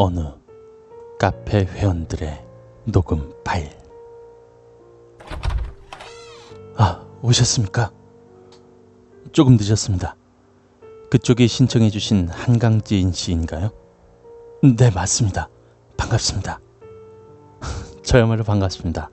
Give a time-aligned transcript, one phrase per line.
[0.00, 0.20] 어느
[1.18, 2.46] 카페 회원들의
[2.84, 3.68] 녹음 파일.
[6.76, 7.90] 아, 오셨습니까?
[9.32, 10.14] 조금 늦었습니다.
[11.10, 13.70] 그쪽이 신청해주신 한강지인 씨인가요?
[14.62, 15.48] 네, 맞습니다.
[15.96, 16.60] 반갑습니다.
[18.04, 19.10] 저야말로 반갑습니다.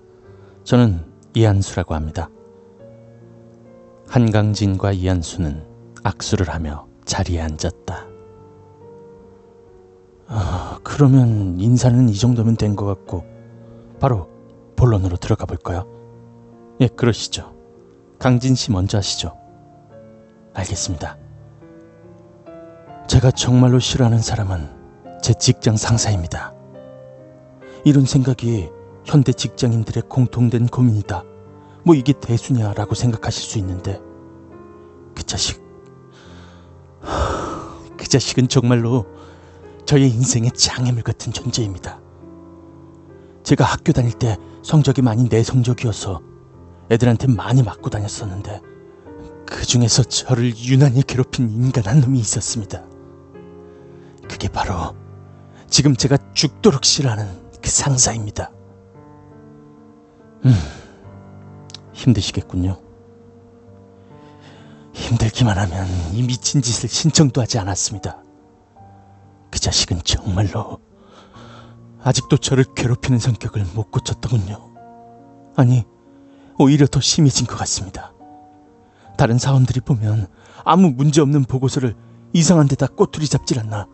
[0.66, 2.30] 저는 이한수라고 합니다.
[4.08, 5.66] 한강진과 이한수는
[6.04, 8.15] 악수를 하며 자리에 앉았다.
[10.28, 13.24] 아, 그러면 인사는 이 정도면 된 것 같고
[14.00, 14.30] 바로
[14.76, 15.86] 본론으로 들어가 볼까요?
[16.82, 17.54] 예, 그러시죠.
[18.20, 19.38] 강진 씨 먼저 하시죠.
[20.54, 21.18] 알겠습니다.
[23.08, 24.70] 제가 정말로 싫어하는 사람은
[25.22, 26.54] 제 직장 상사입니다.
[27.84, 28.70] 이런 생각이
[29.06, 31.24] 현대 직장인들의 공통된 고민이다.
[31.84, 34.02] 뭐 이게 대수냐라고 생각하실 수 있는데
[35.14, 35.62] 그 자식
[37.96, 39.06] 그 자식은 정말로
[39.86, 42.02] 저의 인생의 장애물 같은 존재입니다.
[43.44, 46.22] 제가 학교 다닐 때 성적이 많이 내성적이어서
[46.90, 48.62] 애들한테 많이 맞고 다녔었는데
[49.46, 52.84] 그 중에서 저를 유난히 괴롭힌 인간 한 놈이 있었습니다.
[54.28, 54.96] 그게 바로
[55.70, 57.28] 지금 제가 죽도록 싫어하는
[57.62, 58.52] 그 상사입니다.
[60.46, 60.54] 음,
[61.94, 62.80] 힘드시겠군요.
[64.94, 68.25] 힘들기만 하면 이 미친 짓을 신청도 하지 않았습니다.
[69.66, 70.80] 그 자식은 정말로
[72.04, 74.70] 아직도 저를 괴롭히는 성격을 못 고쳤더군요.
[75.56, 75.86] 아니,
[76.60, 78.14] 오히려 더 심해진 것 같습니다.
[79.18, 80.28] 다른 사원들이 보면
[80.64, 81.96] 아무 문제 없는 보고서를
[82.32, 83.88] 이상한 데다 꼬투리 잡질 않나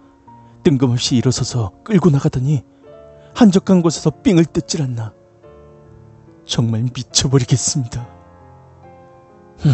[0.63, 2.63] 뜬금없이 일어서서 끌고 나가더니
[3.33, 5.13] 한적한 곳에서 삥을 뜯질 않나
[6.43, 8.09] 정말 미쳐버리겠습니다.
[9.67, 9.71] 음,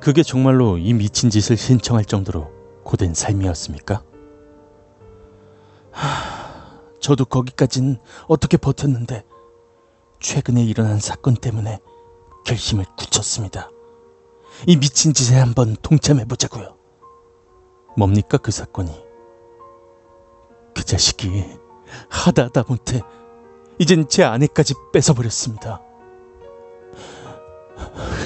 [0.00, 2.50] 그게 정말로 이 미친 짓을 신청할 정도로
[2.82, 4.07] 고된 삶이었습니까?
[7.08, 7.96] 저도 거기까진
[8.26, 9.24] 어떻게 버텼는데
[10.20, 11.78] 최근에 일어난 사건 때문에
[12.44, 13.70] 결심을 굳혔습니다.
[14.66, 16.76] 이 미친 짓에 한번 동참해보자고요.
[17.96, 18.92] 뭡니까 그 사건이?
[20.74, 21.46] 그 자식이
[22.10, 23.00] 하다 하다 못해
[23.78, 25.80] 이젠 제 아내까지 뺏어버렸습니다.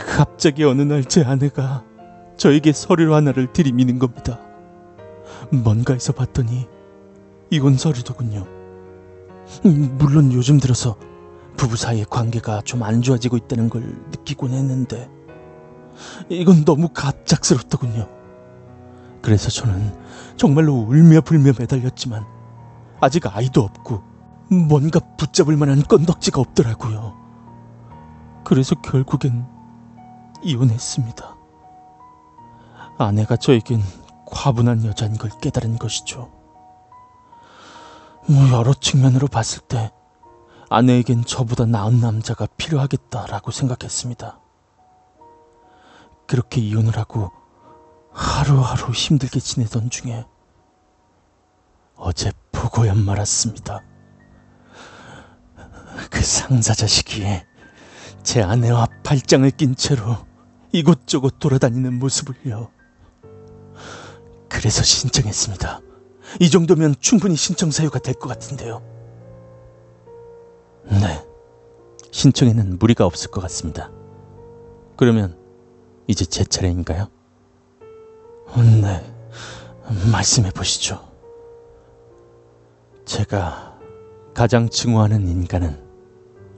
[0.09, 1.85] 갑자기 어느 날 제 아내가
[2.37, 4.41] 저에게 서류 하나를 들이미는 겁니다.
[5.53, 6.67] 뭔가에서 봤더니
[7.51, 8.62] 이건 서류더군요.
[9.67, 10.97] 음, 물론 요즘 들어서
[11.57, 15.09] 부부 사이의 관계가 좀 안 좋아지고 있다는 걸 느끼곤 했는데
[16.29, 18.09] 이건 너무 갑작스럽더군요.
[19.21, 19.95] 그래서 저는
[20.37, 22.25] 정말로 울며 불며 매달렸지만
[23.01, 24.03] 아직 아이도 없고
[24.69, 27.15] 뭔가 붙잡을 만한 건덕지가 없더라고요.
[28.45, 29.47] 그래서 결국엔
[30.43, 31.37] 이혼했습니다.
[32.99, 33.81] 아내가 저에겐
[34.27, 36.31] 과분한 여자인 걸 깨달은 것이죠.
[38.29, 39.93] 뭐 여러 측면으로 봤을 때
[40.71, 44.41] 아내에겐 저보다 나은 남자가 필요하겠다라고 생각했습니다.
[46.27, 47.31] 그렇게 이혼을 하고
[48.13, 50.25] 하루하루 힘들게 지내던 중에
[51.97, 53.83] 어제 보고야 말았습니다.
[56.11, 57.25] 그 상사 자식이
[58.23, 60.17] 제 아내와 발장을 낀 채로
[60.73, 62.71] 이곳저곳 돌아다니는 모습을요.
[64.49, 65.81] 그래서 신청했습니다.
[66.41, 68.83] 이 정도면 충분히 신청 사유가 될 것 같은데요.
[70.91, 71.25] 네.
[72.11, 73.91] 신청에는 무리가 없을 것 같습니다.
[74.97, 75.37] 그러면
[76.07, 77.09] 이제 제 차례인가요?
[78.83, 79.03] 네.
[80.13, 81.01] 말씀해 보시죠.
[83.05, 83.79] 제가
[84.35, 85.83] 가장 증오하는 인간은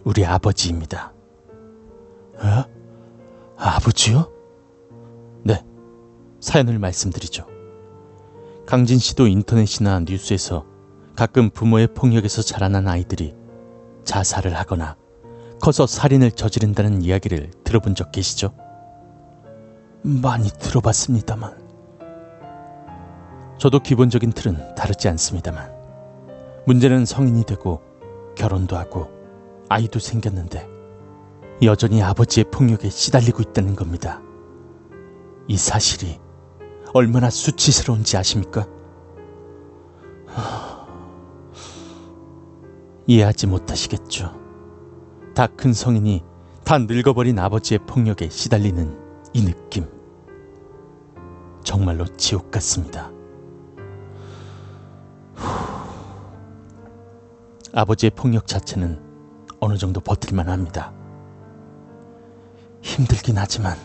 [0.04, 1.12] 우리 아버지입니다.
[2.36, 2.64] 어?
[3.56, 4.30] 아버지요?
[5.44, 5.64] 네.
[6.40, 7.46] 사연을 말씀드리죠.
[8.66, 10.64] 강진 씨도 인터넷이나 뉴스에서
[11.14, 13.34] 가끔 부모의 폭력에서 자라난 아이들이
[14.04, 14.96] 자살을 하거나
[15.60, 18.54] 커서 살인을 저지른다는 이야기를 들어본 적 계시죠?
[20.02, 21.62] 많이 들어봤습니다만.
[23.58, 25.70] 저도 기본적인 틀은 다르지 않습니다만.
[26.66, 27.82] 문제는 성인이 되고
[28.34, 29.08] 결혼도 하고
[29.68, 30.66] 아이도 생겼는데
[31.62, 34.20] 여전히 아버지의 폭력에 시달리고 있다는 겁니다.
[35.48, 36.23] 이 사실이
[36.94, 38.66] 얼마나 수치스러운지 아십니까?
[43.08, 44.32] 이해하지 못하시겠죠.
[45.34, 46.24] 다 큰 성인이
[46.64, 48.96] 다 늙어버린 아버지의 폭력에 시달리는
[49.32, 49.86] 이 느낌.
[51.64, 53.10] 정말로 지옥 같습니다.
[57.74, 59.02] 아버지의 폭력 자체는
[59.58, 60.92] 어느 정도 버틸만 합니다.
[62.82, 63.76] 힘들긴 하지만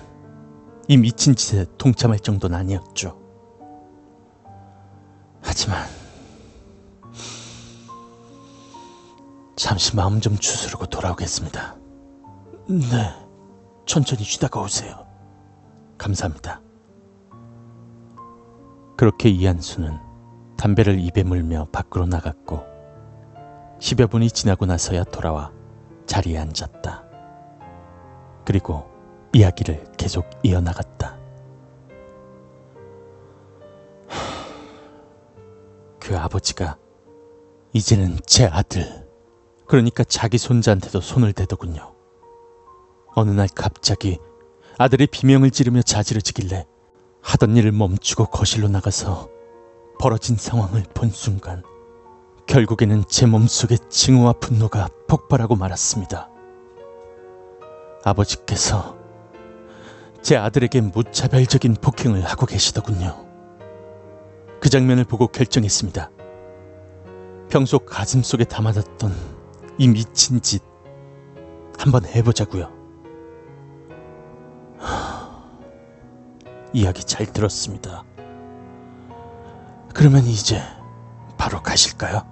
[0.89, 3.15] 이 미친 짓에 동참할 정도는 아니었죠.
[5.39, 5.85] 하지만
[9.55, 11.75] 잠시 마음 좀 추스르고 돌아오겠습니다.
[12.69, 13.13] 네,
[13.85, 15.05] 천천히 쉬다가 오세요.
[15.99, 16.59] 감사합니다.
[18.97, 19.95] 그렇게 이한수는
[20.57, 22.63] 담배를 입에 물며 밖으로 나갔고
[23.79, 25.51] 10여 분이 지나고 나서야 돌아와
[26.07, 27.03] 자리에 앉았다.
[28.43, 28.98] 그리고
[29.33, 31.17] 이야기를 계속 이어나갔다.
[35.99, 36.77] 그 아버지가
[37.73, 39.07] 이제는 제 아들,
[39.67, 41.93] 그러니까 자기 손자한테도 손을 대더군요.
[43.15, 44.17] 어느 날 갑자기
[44.79, 46.65] 아들의 비명을 지르며 자지러지길래
[47.21, 49.29] 하던 일을 멈추고 거실로 나가서
[49.99, 51.63] 벌어진 상황을 본 순간
[52.47, 56.29] 결국에는 제 몸속에 징후와 분노가 폭발하고 말았습니다.
[58.03, 58.98] 아버지께서
[60.21, 63.25] 제 아들에게 무차별적인 폭행을 하고 계시더군요.
[64.59, 66.11] 그 장면을 보고 결정했습니다.
[67.49, 69.13] 평소 가슴 속에 담아뒀던
[69.77, 70.61] 이 미친 짓
[71.77, 72.71] 한번 해보자고요.
[74.77, 75.43] 하,
[76.73, 78.03] 이야기 잘 들었습니다.
[79.93, 80.61] 그러면 이제
[81.37, 82.27] 바로 가실까요?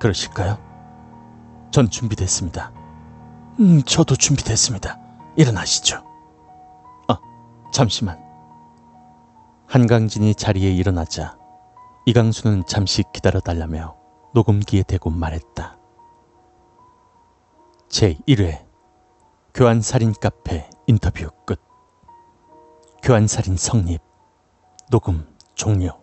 [0.00, 0.58] 그러실까요?
[1.70, 2.72] 전 준비됐습니다.
[3.60, 4.98] 음, 저도 준비됐습니다.
[5.36, 6.11] 일어나시죠.
[7.72, 8.22] 아, 잠시만.
[9.66, 11.38] 한강진이 자리에 일어나자
[12.04, 13.96] 이강수는 잠시 기다려달라며
[14.34, 15.78] 녹음기에 대고 말했다.
[17.88, 18.66] 제1회
[19.54, 21.58] 교환살인 카페 인터뷰 끝.
[23.02, 24.02] 교환살인 성립.
[24.90, 26.01] 녹음 종료.